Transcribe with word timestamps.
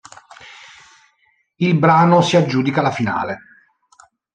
Il 1.57 1.77
brano 1.77 2.21
si 2.23 2.35
aggiudica 2.35 2.81
la 2.81 2.89
finale. 2.89 3.37